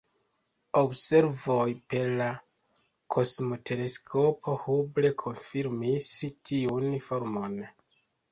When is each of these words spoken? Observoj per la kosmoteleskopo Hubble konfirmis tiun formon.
Observoj 0.79 1.65
per 1.93 2.07
la 2.21 2.29
kosmoteleskopo 3.15 4.57
Hubble 4.63 5.13
konfirmis 5.25 6.09
tiun 6.51 6.89
formon. 7.09 7.57